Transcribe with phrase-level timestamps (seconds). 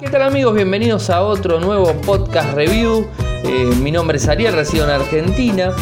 [0.00, 0.54] ¿Qué tal amigos?
[0.54, 3.06] Bienvenidos a otro nuevo podcast review.
[3.44, 5.74] Eh, mi nombre es Ariel, resido en Argentina.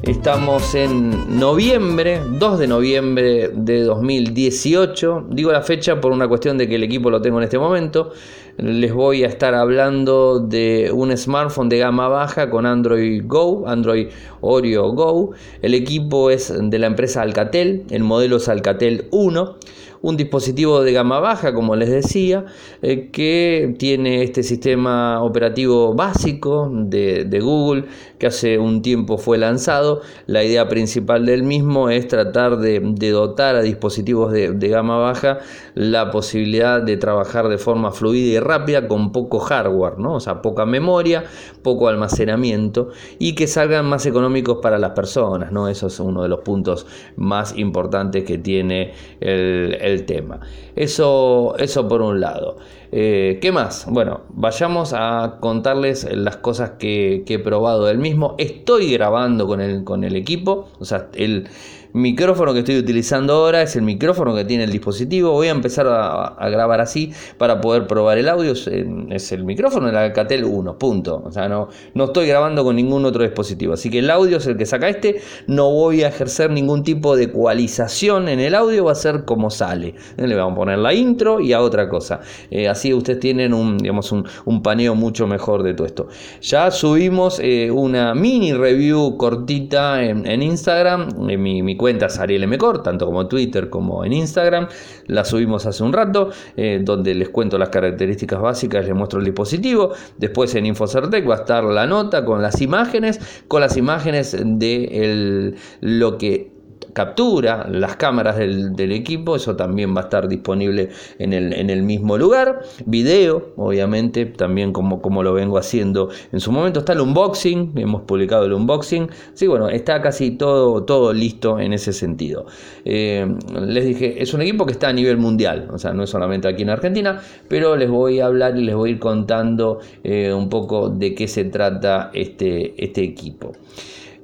[0.00, 5.26] Estamos en noviembre, 2 de noviembre de 2018.
[5.28, 8.12] Digo la fecha por una cuestión de que el equipo lo tengo en este momento.
[8.56, 14.08] Les voy a estar hablando de un smartphone de gama baja con Android Go, Android
[14.40, 15.32] Oreo Go.
[15.60, 19.58] El equipo es de la empresa Alcatel, el modelo es Alcatel 1
[20.02, 22.44] un dispositivo de gama baja, como les decía,
[22.82, 27.84] eh, que tiene este sistema operativo básico de, Google
[28.18, 30.00] que hace un tiempo fue lanzado.
[30.26, 35.38] La idea principal del mismo es tratar de, dotar a dispositivos de, gama baja
[35.74, 40.14] la posibilidad de trabajar de forma fluida y rápida con poco hardware, ¿no?
[40.14, 41.24] o sea, poca memoria,
[41.62, 45.52] poco almacenamiento y que salgan más económicos para las personas.
[45.52, 45.68] ¿no?
[45.68, 50.40] Eso es uno de los puntos más importantes que tiene el tema.
[50.74, 52.58] Eso, eso por un lado.
[52.92, 53.86] Eh, ¿Qué más?
[53.88, 58.34] Bueno, vayamos a contarles las cosas que, he probado del mismo.
[58.38, 61.48] Estoy grabando con el, con el equipo, o sea, el
[61.96, 65.32] micrófono que estoy utilizando ahora es el micrófono que tiene el dispositivo.
[65.32, 68.52] Voy a empezar a, grabar así para poder probar el audio.
[68.52, 71.22] Es, el micrófono del Alcatel 1, punto.
[71.24, 73.72] O sea, no, no estoy grabando con ningún otro dispositivo.
[73.72, 75.20] Así que el audio es el que saca este.
[75.46, 78.84] No voy a ejercer ningún tipo de ecualización en el audio.
[78.84, 79.94] Va a ser como sale.
[80.16, 82.20] Le vamos a poner la intro y a otra cosa.
[82.50, 86.08] Eh, así ustedes tienen un, digamos, un, paneo mucho mejor de todo esto.
[86.40, 91.28] Ya subimos eh, una mini review cortita en, Instagram.
[91.28, 94.68] En mi, mi cuentas Ariel Mecor, tanto como Twitter como en Instagram.
[95.06, 99.24] La subimos hace un rato, eh, donde les cuento las características básicas, les muestro el
[99.24, 99.92] dispositivo.
[100.18, 105.54] Después en Infocertec va a estar la nota con las imágenes, con las imágenes de
[105.80, 106.55] lo que
[106.92, 111.82] captura, las cámaras del, equipo, eso también va a estar disponible en el, en el
[111.82, 112.62] mismo lugar.
[112.86, 116.80] Video, obviamente, también como, como lo vengo haciendo en su momento.
[116.80, 119.10] Está el unboxing, hemos publicado el unboxing.
[119.34, 122.46] Sí, bueno, está casi todo, todo listo en ese sentido.
[122.84, 123.26] Eh,
[123.60, 126.48] les dije, es un equipo que está a nivel mundial, o sea, no es solamente
[126.48, 130.32] aquí en Argentina, pero les voy a hablar y les voy a ir contando eh,
[130.32, 133.52] un poco de qué se trata este, este equipo.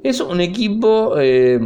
[0.03, 1.61] Es un equipo eh,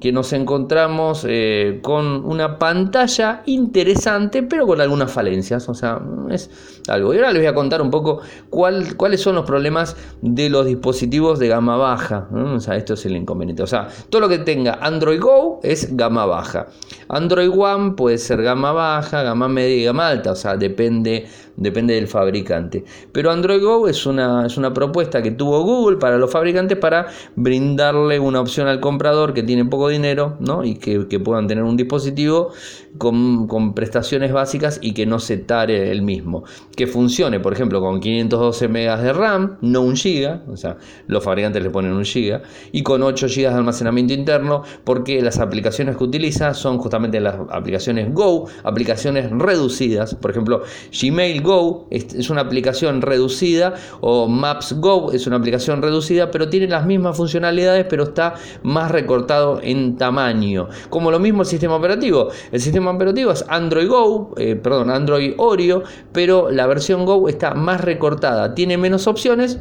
[0.00, 5.68] que nos encontramos eh, con una pantalla interesante, pero con algunas falencias.
[5.68, 6.48] O sea, es
[6.88, 7.12] algo.
[7.12, 11.38] Y ahora les voy a contar un poco cuáles son los problemas de los dispositivos
[11.38, 12.28] de gama baja.
[12.32, 13.62] O sea, esto es el inconveniente.
[13.62, 16.68] O sea, todo lo que tenga Android Go es gama baja.
[17.08, 20.32] Android One puede ser gama baja, gama media y gama alta.
[20.32, 21.26] O sea, depende,
[21.58, 22.84] depende del fabricante.
[23.12, 27.08] Pero Android Go es una, es una propuesta que tuvo Google para los fabricantes para
[27.36, 30.64] brindar darle una opción al comprador que tiene poco dinero ¿no?
[30.64, 32.52] y que, puedan tener un dispositivo
[32.98, 36.44] con, prestaciones básicas y que no se tare el mismo.
[36.76, 40.76] Que funcione, por ejemplo, con 512 megas de RAM, no un giga, o sea,
[41.06, 45.38] los fabricantes le ponen un giga, y con 8 gigas de almacenamiento interno, porque las
[45.38, 50.14] aplicaciones que utiliza son justamente las aplicaciones Go, aplicaciones reducidas.
[50.14, 50.62] Por ejemplo,
[51.00, 56.68] Gmail Go es una aplicación reducida, o Maps Go es una aplicación reducida, pero tiene
[56.68, 60.68] las mismas funcionalidades pero está más recortado en tamaño.
[60.90, 62.28] Como lo mismo el sistema operativo.
[62.50, 67.54] El sistema operativo es Android Go, eh, perdón, Android Oreo, pero la versión Go está
[67.54, 69.58] más recortada, tiene menos opciones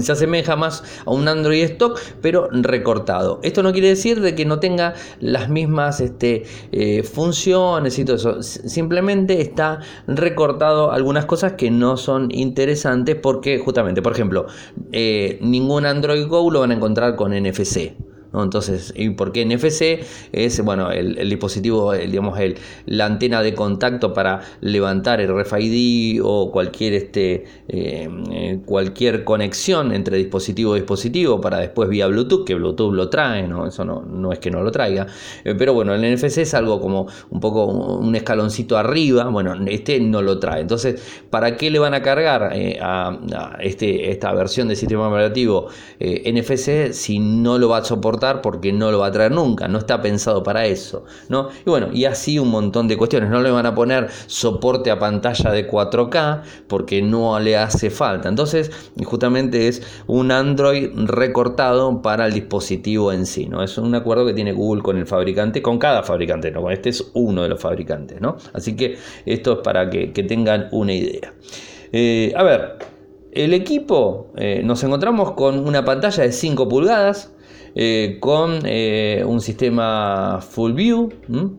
[0.00, 3.40] se asemeja más a un Android stock, pero recortado.
[3.42, 8.16] Esto no quiere decir de que no tenga las mismas este, eh, funciones y todo
[8.16, 8.42] eso.
[8.42, 14.46] Simplemente está recortado algunas cosas que no son interesantes porque justamente, por ejemplo,
[14.92, 18.13] eh, ningún Android Go lo van a encontrar con NFC.
[18.42, 20.04] Entonces, ¿y por qué NFC?
[20.32, 22.56] Es, bueno, el, dispositivo, digamos, el,
[22.86, 29.92] la antena de contacto para levantar el RFID o cualquier, este, eh, eh, cualquier conexión
[29.92, 33.66] entre dispositivo y dispositivo para después vía Bluetooth, que Bluetooth lo trae, ¿no?
[33.66, 35.06] Eso no, no es que no lo traiga.
[35.44, 40.00] Eh, pero bueno, el NFC es algo como un poco un escaloncito arriba, bueno, este
[40.00, 40.60] no lo trae.
[40.60, 45.68] Entonces, ¿para qué le van a cargar a, este, esta versión del sistema operativo
[46.00, 48.23] NFC si no lo va a soportar?
[48.42, 51.48] Porque no lo va a traer nunca, no está pensado para eso, ¿no?
[51.64, 54.98] Y bueno, y así un montón de cuestiones, no le van a poner soporte a
[54.98, 58.28] pantalla de 4K porque no le hace falta.
[58.28, 58.70] Entonces,
[59.04, 63.62] justamente es un Android recortado para el dispositivo en sí, ¿no?
[63.62, 66.70] Es un acuerdo que tiene Google con el fabricante, con cada fabricante, ¿no?
[66.70, 68.36] Este es uno de los fabricantes, ¿no?
[68.52, 68.96] Así que
[69.26, 71.34] esto es para que, tengan una idea.
[71.92, 72.78] Eh, a ver,
[73.34, 77.33] el equipo, eh, nos encontramos con una pantalla de 5 pulgadas,
[77.76, 81.12] eh, con eh, un sistema full view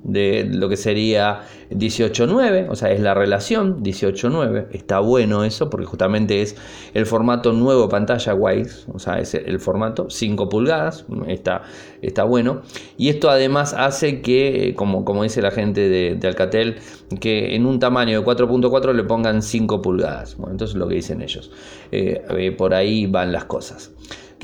[0.04, 1.42] de lo que sería
[1.72, 4.68] 18.9, o sea, es la relación 18.9.
[4.72, 6.56] Está bueno eso porque justamente es
[6.94, 11.64] el formato nuevo pantalla WISE, o sea, es el formato 5 pulgadas, está,
[12.02, 12.62] está bueno.
[12.98, 16.78] Y esto además hace que, como, como dice la gente de, Alcatel,
[17.20, 20.38] que en un tamaño de 4.4 le pongan 5 pulgadas.
[20.38, 21.52] Bueno, entonces es lo que dicen ellos.
[21.92, 23.92] Eh, por ahí van las cosas.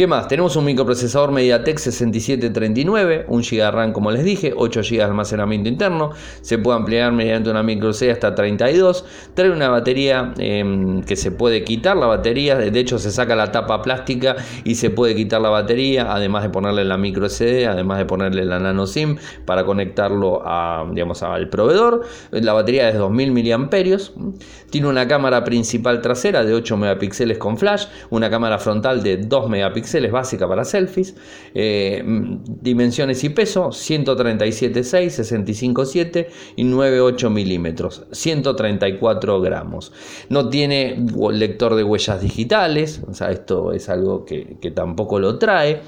[0.02, 0.28] ¿Qué más?
[0.28, 5.04] Tenemos un microprocesador MediaTek 6739, 1 GB de RAM como les dije, 8 GB de
[5.04, 6.10] almacenamiento interno,
[6.42, 9.06] se puede ampliar mediante una micro C hasta 32,
[9.36, 13.52] trae una batería em, que se puede quitar la batería, de hecho se saca la
[13.52, 18.00] tapa plástica y se puede quitar la batería, además de ponerle la micro CD, además
[18.00, 20.42] de ponerle la nano SIM para conectarlo
[20.94, 22.02] digamos, al proveedor.
[22.32, 23.70] La batería es 2000 mAh,
[24.72, 29.48] tiene una cámara principal trasera de 8 megapíxeles con flash, una cámara frontal de 2
[29.48, 31.16] megapíxeles es básica para selfies.
[31.54, 32.04] Eh,
[32.48, 39.92] dimensiones y peso 137,6, 65,7 y 9,8 milímetros, 134 gramos.
[40.30, 45.82] No tiene lector de huellas digitales, o sea, esto es algo que, tampoco lo trae.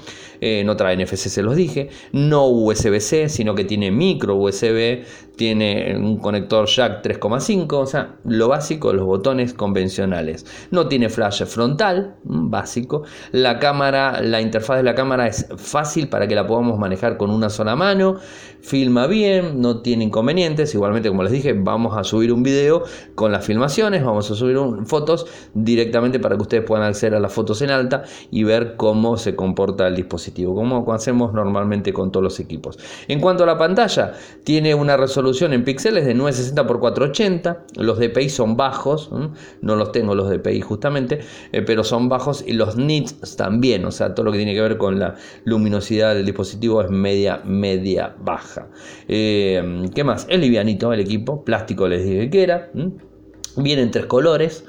[0.46, 1.88] Eh, no trae NFC, se los dije.
[2.12, 5.04] No USB-C, sino que tiene micro USB
[5.36, 10.46] tiene un conector jack 3,5, o sea, lo básico, los botones convencionales.
[10.70, 13.02] No tiene flash frontal, mm, básico.
[13.32, 17.30] La cámara, la interfaz de la cámara es fácil para que la podamos manejar con
[17.30, 18.16] una sola mano.
[18.60, 20.74] Filma bien, no tiene inconvenientes.
[20.74, 24.56] Igualmente, como les dije, vamos a subir un video con las filmaciones, vamos a subir
[24.86, 29.16] fotos directamente para que ustedes puedan acceder a las fotos en alta y ver cómo
[29.16, 32.78] se comporta el dispositivo, como hacemos normalmente con todos los equipos.
[33.08, 37.66] En cuanto a la pantalla, tiene una resolución en píxeles de 960 x 480.
[37.76, 39.10] Los DPI son bajos,
[39.60, 41.20] no los tengo los DPI justamente,
[41.52, 44.60] eh, pero son bajos y los nits también, o sea, todo lo que tiene que
[44.60, 45.14] ver con la
[45.44, 48.68] luminosidad del dispositivo es media, media baja.
[49.08, 50.26] Eh, ¿Qué más?
[50.28, 52.70] Es livianito el equipo, plástico les dije que era.
[53.56, 54.64] Viene en tres colores,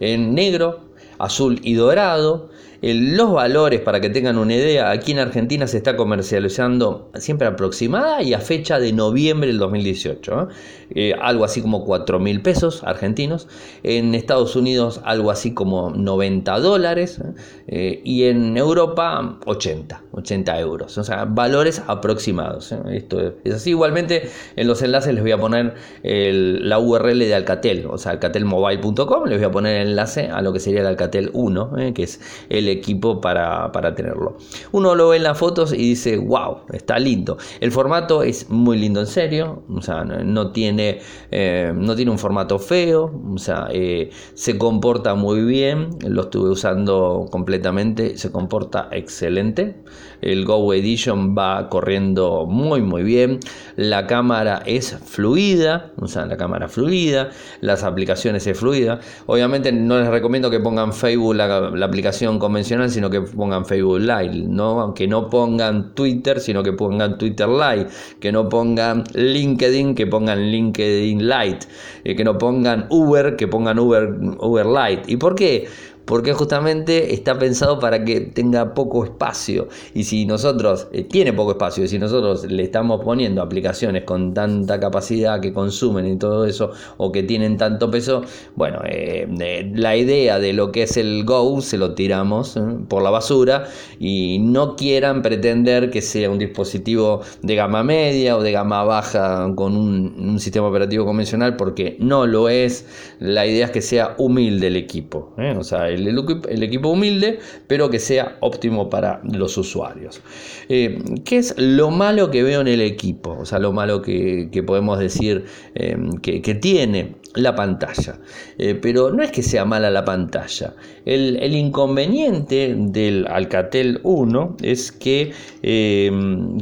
[0.00, 2.48] en negro, azul y dorado
[2.82, 8.22] los valores, para que tengan una idea, aquí en Argentina se está comercializando siempre aproximada
[8.22, 10.32] y a fecha de noviembre del 2018.
[10.32, 10.46] ¿eh?
[10.92, 13.48] Eh, algo así como 4 mil pesos argentinos.
[13.82, 17.20] En Estados Unidos algo así como 90 dólares.
[17.66, 18.00] ¿eh?
[18.02, 20.96] y en Europa 80, 80 euros.
[20.96, 22.74] O sea, valores aproximados.
[22.90, 23.70] Esto es así.
[23.70, 29.26] Igualmente en los enlaces les voy a poner la URL de Alcatel, o sea, alcatelmobile.com.
[29.26, 32.20] Les voy a poner el enlace a lo que sería el Alcatel 1, que es
[32.48, 34.36] el equipo para, tenerlo.
[34.72, 37.38] Uno lo ve en las fotos y dice, wow, está lindo.
[37.60, 41.00] El formato es muy lindo en serio, o sea, no tiene,
[41.30, 46.50] eh, no tiene un formato feo, o sea, eh, se comporta muy bien, lo estuve
[46.50, 49.76] usando completamente, se comporta excelente.
[50.20, 53.40] El Go Edition va corriendo muy muy bien.
[53.76, 57.30] La cámara es fluida, sea, la cámara fluida,
[57.60, 59.00] las aplicaciones es fluida.
[59.26, 64.44] Obviamente no les recomiendo que pongan Facebook la, aplicación convencional, sino que pongan Facebook Live,
[64.48, 64.80] ¿no?
[64.80, 67.88] Aunque no pongan Twitter, sino que pongan Twitter Live,
[68.20, 71.66] que no pongan LinkedIn, que pongan LinkedIn Lite,
[72.04, 75.12] eh, que no pongan Uber, que pongan Uber, Uber Lite.
[75.12, 75.68] ¿Y por qué?
[76.04, 79.68] Porque justamente está pensado para que tenga poco espacio.
[79.94, 84.34] Y si nosotros, eh, tiene poco espacio, y si nosotros le estamos poniendo aplicaciones con
[84.34, 88.22] tanta capacidad que consumen y todo eso, o que tienen tanto peso,
[88.56, 93.02] bueno, eh, eh, la idea de lo que es el Go se lo tiramos por
[93.02, 93.64] la basura
[93.98, 99.52] y no quieran pretender que sea un dispositivo de gama media o de gama baja
[99.54, 102.86] con un, un sistema operativo convencional, porque no lo es.
[103.18, 105.34] La idea es que sea humilde el equipo.
[105.56, 110.20] O sea, el el, equipo humilde, pero que sea óptimo para los usuarios.
[110.68, 113.36] Eh, ¿Qué es lo malo que veo en el equipo?
[113.38, 115.44] O sea, lo malo que, podemos decir
[115.74, 118.18] eh, que, tiene la pantalla.
[118.58, 120.74] Eh, pero no es que sea mala la pantalla.
[121.04, 125.32] El, inconveniente del Alcatel 1 es que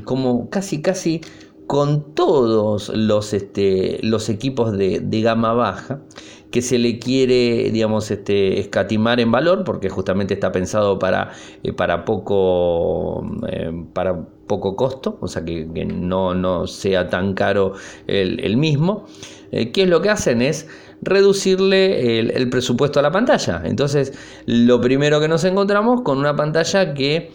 [0.04, 1.20] como casi casi
[1.68, 6.00] con todos los, este, los equipos de, de gama baja,
[6.50, 11.32] que se le quiere, digamos, este, escatimar en valor, porque justamente está pensado para,
[11.62, 17.74] eh, para, poco, eh, para poco costo, o sea, que, no, no, sea tan caro
[18.06, 19.04] el, mismo.
[19.52, 20.40] Eh, ¿Qué es lo que hacen?
[20.40, 20.68] Es
[21.02, 23.62] reducirle el, presupuesto a la pantalla.
[23.64, 24.12] Entonces,
[24.46, 27.30] lo primero que nos encontramos con una pantalla que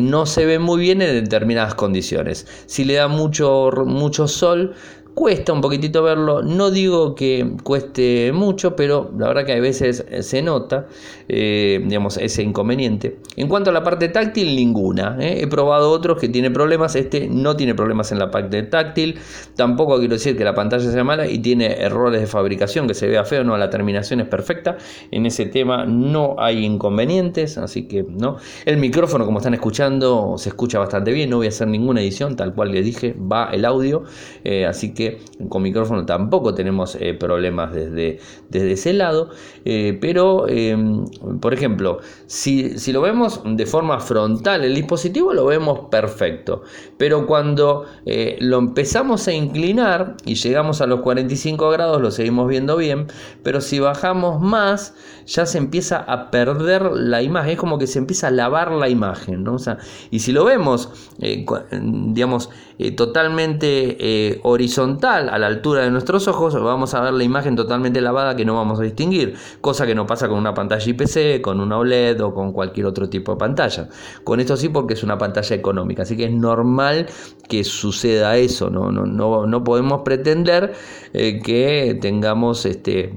[0.00, 2.46] no se ve muy bien en determinadas condiciones.
[2.66, 4.74] Si le da mucho, mucho sol,
[5.16, 10.04] Cuesta un poquitito verlo, no digo que cueste mucho, pero la verdad que a veces
[10.20, 10.88] se nota,
[11.26, 13.16] eh, digamos, ese inconveniente.
[13.34, 15.16] En cuanto a la parte táctil, ninguna.
[15.18, 15.40] ¿eh?
[15.40, 19.18] He probado otros que tienen problemas, este no tiene problemas en la parte táctil,
[19.56, 23.06] tampoco quiero decir que la pantalla sea mala y tiene errores de fabricación, que se
[23.06, 24.76] vea feo, no, la terminación es perfecta,
[25.10, 28.36] en ese tema no hay inconvenientes, así que no.
[28.66, 32.36] El micrófono, como están escuchando, se escucha bastante bien, no voy a hacer ninguna edición,
[32.36, 34.02] tal cual les dije, va el audio,
[34.44, 35.05] eh, así que
[35.48, 39.30] con micrófono tampoco tenemos eh, problemas desde, desde, ese lado.
[39.64, 41.04] Eh, pero, em,
[41.40, 46.62] por ejemplo, si, si, lo vemos de forma frontal, el dispositivo lo vemos perfecto.
[46.96, 52.48] Pero cuando eh, lo empezamos a inclinar y llegamos a los 45 grados, lo seguimos
[52.48, 53.06] viendo bien.
[53.42, 54.94] Pero si bajamos más,
[55.26, 57.52] ya se empieza a perder la imagen.
[57.52, 59.44] Es como que se empieza a lavar la imagen.
[59.44, 59.56] ¿no?
[60.10, 62.50] y si lo vemos, digamos,
[62.96, 68.34] totalmente horizontal, a la altura de nuestros ojos, vamos a ver la imagen totalmente lavada
[68.36, 71.78] que no vamos a distinguir, cosa que no pasa con una pantalla IPC, con una
[71.78, 73.88] OLED o con cualquier otro tipo de pantalla.
[74.24, 77.06] Con esto sí porque es una pantalla económica, así que es normal
[77.48, 80.74] que suceda eso, no, no, no, podemos pretender
[81.12, 83.14] eh, que tengamos este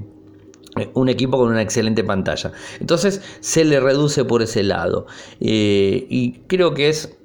[0.94, 2.52] un equipo con una excelente pantalla.
[2.78, 5.06] Entonces se le reduce por ese lado.
[5.40, 7.19] Eh, y creo que es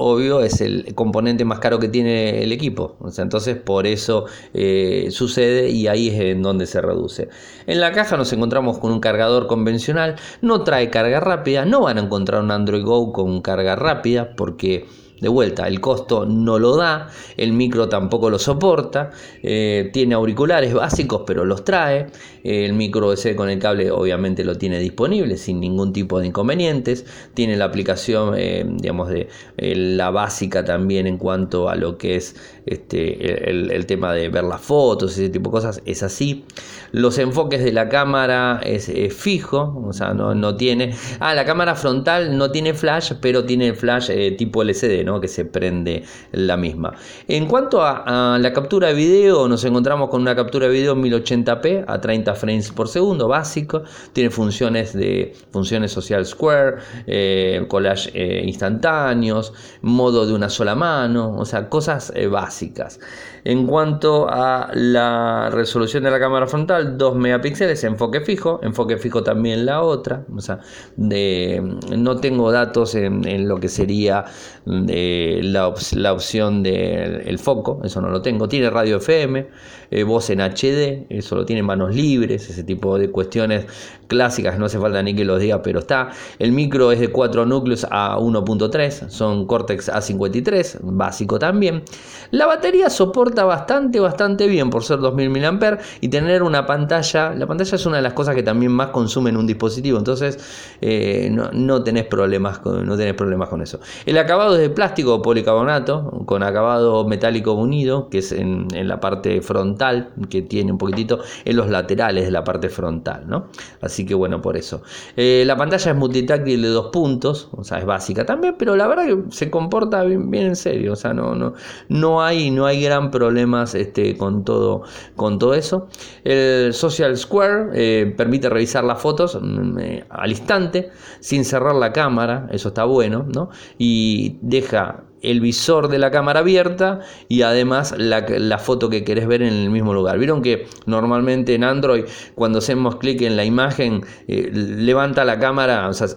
[0.00, 2.96] obvio, es el componente más caro que tiene el equipo.
[3.18, 7.28] entonces por eso eh, sucede y ahí es en donde se reduce.
[7.66, 11.98] En la caja nos encontramos con un cargador convencional, no trae carga rápida, no van
[11.98, 14.86] a encontrar un Android Go con carga rápida porque
[15.20, 19.10] de vuelta, el costo no lo da, el micro tampoco lo soporta,
[19.42, 22.06] eh, tiene auriculares básicos pero los trae,
[22.42, 27.04] el micro USB con el cable obviamente lo tiene disponible sin ningún tipo de inconvenientes,
[27.34, 32.16] tiene la aplicación eh, digamos de eh, la básica también en cuanto a lo que
[32.16, 36.44] es este, el, tema de ver las fotos, ese tipo de cosas, es así.
[36.92, 40.94] Los enfoques de la cámara es, fijo, o sea, no, no, tiene...
[41.18, 46.04] Ah, la cámara frontal no tiene flash, pero tiene flash tipo LCD, que se prende
[46.32, 46.92] la misma.
[47.26, 51.84] En cuanto a, la captura de video, nos encontramos con una captura de video 1080p
[51.86, 53.82] a 30 frames por segundo, básico.
[54.12, 56.76] Tiene funciones de funciones social square,
[57.06, 63.00] eh, collage eh, instantáneos, modo de una sola mano, o sea, cosas eh, básicas.
[63.44, 69.22] En cuanto a la resolución de la cámara frontal, 2 megapíxeles, enfoque fijo, enfoque fijo
[69.22, 70.60] también la otra, o sea,
[70.96, 74.24] no tengo datos en, lo que sería
[74.66, 75.68] la,
[76.12, 79.48] opción del foco, eso no lo tengo, tiene radio FM,
[79.90, 83.66] eh, voz en HD, eso lo tiene manos libres, ese tipo de cuestiones
[84.06, 86.10] clásicas, no hace falta ni que los diga, pero está.
[86.38, 91.82] El micro es de 4 núcleos a 1.3, son Cortex A53, básico también.
[92.30, 97.46] La batería soporta bastante, bastante bien por ser 2000 mAh y tener una pantalla, la
[97.46, 100.38] pantalla es una de las cosas que también más consumen un dispositivo, entonces
[100.80, 103.80] eh, no, tenés problemas con, no tenés problemas con eso.
[104.06, 109.00] El acabado es de plástico o policarbonato, con acabado metálico unido, que es en la
[109.00, 113.46] parte frontal que tiene un poquitito en los laterales de la parte frontal, ¿no?
[113.80, 114.82] Así que bueno, por eso.
[115.16, 118.86] Eh, la pantalla es multitáctil de dos puntos, o sea, es básica también, pero la
[118.86, 121.54] verdad que se comporta bien, en serio, o sea, no, no,
[121.88, 124.82] no, hay, no hay gran problemas este, con, todo,
[125.14, 125.88] con todo eso.
[126.24, 131.92] El Social Square eh, permite revisar las fotos mm, eh, al instante, sin cerrar la
[131.92, 133.50] cámara, eso está bueno, ¿no?
[133.76, 139.42] Y deja el visor de la cámara abierta y además la, foto que querés ver
[139.42, 140.18] en el mismo lugar.
[140.18, 145.88] Vieron que normalmente en Android cuando hacemos clic en la imagen eh, levanta la cámara,
[145.88, 146.08] o sea,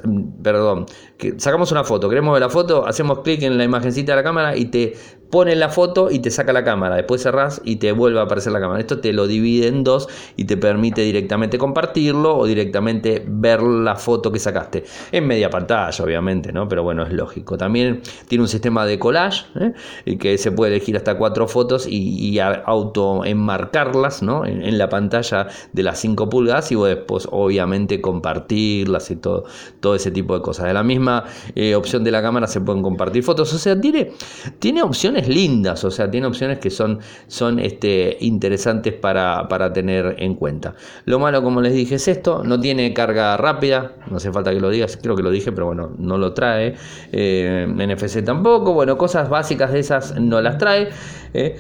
[0.41, 0.86] perdón,
[1.17, 4.24] que sacamos una foto, queremos ver la foto, hacemos clic en la imagencita de la
[4.24, 4.93] cámara y te
[5.33, 8.53] pone la foto y te saca la cámara, después cerrás y te vuelve a aparecer
[8.53, 8.79] la cámara.
[8.79, 13.95] Esto te lo divide en dos y te permite directamente compartirlo o directamente ver la
[13.95, 14.83] foto que sacaste.
[15.12, 16.67] En media pantalla, obviamente, ¿no?
[16.67, 17.57] Pero bueno, es lógico.
[17.57, 19.73] También tiene un sistema de collage ¿eh?
[20.05, 24.45] y que se puede elegir hasta cuatro fotos y, auto enmarcarlas ¿no?
[24.45, 29.45] en, la pantalla de las 5 pulgadas y después obviamente compartirlas y todo,
[29.79, 30.65] todo ese tipo de cosas.
[30.65, 33.53] De la misma eh, opción de la cámara se pueden compartir fotos.
[33.53, 34.12] O sea, tiene,
[34.59, 40.35] tiene opciones lindas, o sea, tiene opciones que son, son este, interesantes para, tener en
[40.35, 40.75] cuenta.
[41.05, 44.59] Lo malo, como les dije, es esto, no tiene carga rápida, no hace falta que
[44.59, 46.75] lo digas, creo que lo dije, pero bueno, no lo trae.
[47.12, 50.89] Eh, NFC tampoco, bueno, cosas básicas de esas no las trae.
[51.33, 51.57] Eh.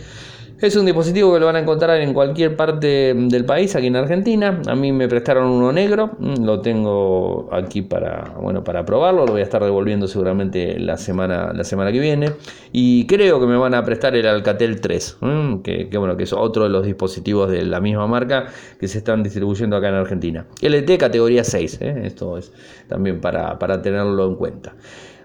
[0.63, 3.97] Es un dispositivo que lo van a encontrar en cualquier parte del país, aquí en
[3.97, 4.61] Argentina.
[4.65, 9.33] A mí me prestaron uno negro, mm, lo tengo aquí para, bueno, para probarlo, lo
[9.33, 12.31] voy a estar devolviendo seguramente la semana, la semana que viene.
[12.71, 16.31] Y creo que me van a prestar el Alcatel 3, mm, que, bueno, que es
[16.31, 18.45] otro de los dispositivos de la misma marca
[18.79, 20.45] que se están distribuyendo acá en Argentina.
[20.61, 22.03] LT categoría 6, ¿eh?
[22.05, 22.53] esto es
[22.87, 24.75] también para, para tenerlo en cuenta.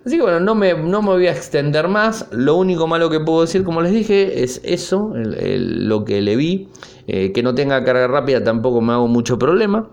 [0.04, 2.26] Así que bueno, no me, no me voy a extender más.
[2.30, 6.68] Lo único malo que puedo decir, como les dije, es eso, lo que le vi.
[7.06, 9.88] Eh, que no tenga carga rápida tampoco me hago mucho problema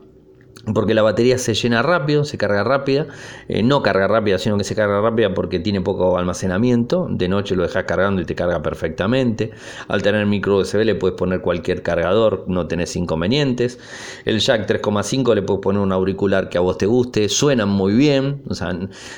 [0.74, 3.08] porque la batería se llena rápido, se carga rápida,
[3.48, 7.56] eh, no carga rápida, sino que se carga rápida porque tiene poco almacenamiento, de noche
[7.56, 9.52] lo dejas cargando y te carga perfectamente,
[9.88, 13.80] al tener micro USB le puedes poner cualquier cargador, no tenés inconvenientes,
[14.26, 17.94] el jack 3,5 le puedes poner un auricular que a vos te guste, suenan muy
[17.94, 18.76] bien, o sea,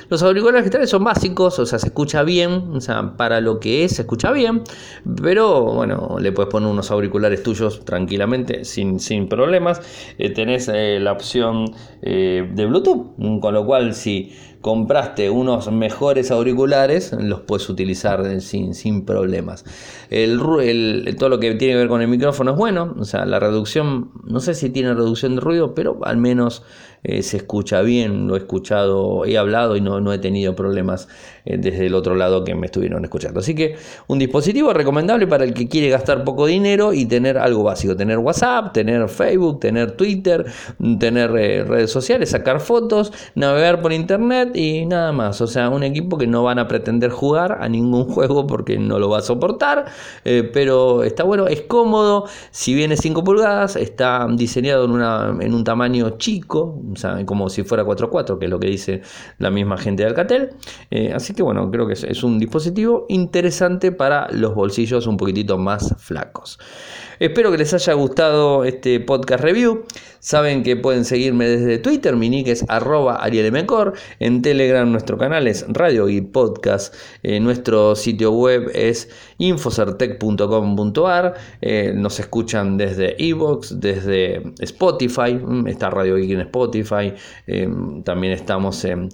[0.10, 3.60] los auriculares que traen son básicos, o sea, se escucha bien, o sea, para lo
[3.60, 4.64] que es, se escucha bien,
[5.22, 9.82] pero bueno, le puedes poner unos auriculares tuyos tranquilamente, sin, sin problemas,
[10.18, 11.37] eh, tenés eh, la opción
[12.02, 18.74] eh, de Bluetooth, con lo cual si compraste unos mejores auriculares, los puedes utilizar sin,
[18.74, 19.64] sin problemas.
[20.10, 24.12] Todo lo que tiene que ver con el micrófono es bueno, o sea, la reducción,
[24.26, 26.64] no sé si tiene reducción de ruido, pero al menos
[27.04, 31.08] eh, se escucha bien, lo he escuchado, he hablado y no, no he tenido problemas
[31.48, 33.40] eh, desde el otro lado que me estuvieron escuchando.
[33.40, 33.76] Así que
[34.08, 38.18] un dispositivo recomendable para el que quiere gastar poco dinero y tener algo básico, tener
[38.18, 40.46] WhatsApp, tener Facebook, tener Twitter,
[41.00, 45.42] tener eh, redes sociales, sacar fotos, navegar por internet y nada más.
[45.42, 49.00] O sea, un equipo que no van a pretender jugar a ningún juego porque no
[49.00, 49.86] lo va a soportar,
[50.24, 55.64] pero está bueno, es cómodo, si viene 5 pulgadas, está diseñado en, una, en un
[55.64, 56.82] tamaño chico,
[57.26, 59.02] como si fuera 4.4, que es lo que dice
[59.38, 60.50] la misma gente de Alcatel.
[60.92, 65.60] Eh, así que bueno, creo que es, un dispositivo interesante para los bolsillos un poquitito
[65.60, 66.60] más flacos.
[67.20, 69.84] Espero que les haya gustado este podcast review.
[70.20, 73.94] Saben que pueden seguirme desde Twitter, mi nick es arroba arielmcor.
[74.20, 76.94] En Telegram nuestro canal es Radio y Podcast.
[77.22, 81.34] Eh, nuestro sitio web es infocertec.com.ar.
[81.62, 85.34] Eh, nos escuchan desde Evox, desde Spotify.
[85.34, 87.14] Mm, está Radio Geek en Spotify.
[87.46, 87.70] Eh,
[88.04, 89.10] también estamos en,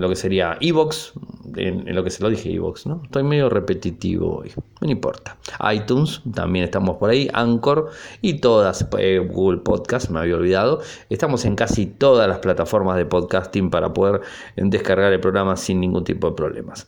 [0.00, 1.12] lo que sería Evox.
[1.56, 3.02] En, lo que se lo dije Evox, ¿no?
[3.04, 4.52] Estoy medio repetitivo hoy.
[4.80, 5.36] No importa.
[5.72, 7.28] iTunes, también estamos por ahí.
[7.32, 8.88] Anchor y todas.
[8.90, 10.80] Google Podcast me había olvidado.
[11.08, 14.20] Estamos en casi todas las plataformas de podcasting para poder
[14.56, 16.86] descargar el programa sin ningún tipo de problemas.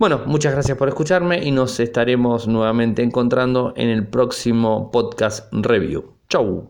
[0.00, 6.14] Bueno, muchas gracias por escucharme y nos estaremos nuevamente encontrando en el próximo podcast review.
[6.26, 6.68] Chau.